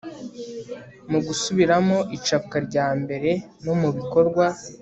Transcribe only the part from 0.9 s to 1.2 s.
mu